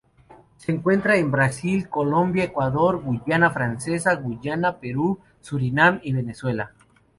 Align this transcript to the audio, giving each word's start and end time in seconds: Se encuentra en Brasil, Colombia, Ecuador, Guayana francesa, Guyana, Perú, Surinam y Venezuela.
Se 0.57 0.71
encuentra 0.71 1.17
en 1.17 1.29
Brasil, 1.29 1.87
Colombia, 1.87 2.45
Ecuador, 2.45 3.03
Guayana 3.03 3.51
francesa, 3.51 4.15
Guyana, 4.15 4.79
Perú, 4.79 5.19
Surinam 5.41 5.99
y 6.01 6.11
Venezuela. 6.11 6.71